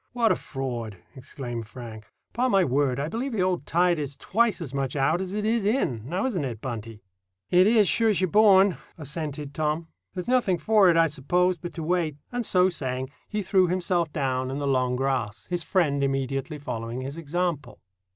"What 0.13 0.31
a 0.31 0.35
fraud!" 0.35 0.97
exclaimed 1.15 1.67
Frank. 1.67 2.07
"'Pon 2.33 2.49
my 2.49 2.63
word, 2.63 2.99
I 2.99 3.07
believe 3.07 3.33
the 3.33 3.43
old 3.43 3.67
tide 3.67 3.99
is 3.99 4.17
twice 4.17 4.59
as 4.59 4.73
much 4.73 4.95
out 4.95 5.21
as 5.21 5.35
it 5.35 5.45
is 5.45 5.63
in; 5.63 6.01
now 6.09 6.25
isn't 6.25 6.43
it, 6.43 6.59
Buntie?" 6.59 7.03
"It 7.51 7.67
is, 7.67 7.87
sure's 7.87 8.19
you're 8.19 8.27
born," 8.27 8.77
assented 8.97 9.53
Tom. 9.53 9.89
"There's 10.15 10.27
nothing 10.27 10.57
for 10.57 10.89
it, 10.89 10.97
I 10.97 11.05
suppose, 11.05 11.59
but 11.59 11.75
to 11.75 11.83
wait;" 11.83 12.17
and 12.31 12.43
so 12.43 12.67
saying, 12.67 13.11
he 13.27 13.43
threw 13.43 13.67
himself 13.67 14.11
down 14.11 14.49
in 14.49 14.57
the 14.57 14.65
long 14.65 14.95
grass, 14.95 15.45
his 15.51 15.61
friend 15.61 16.03
immediately 16.03 16.57
following 16.57 17.01
his 17.01 17.17
example. 17.17 17.79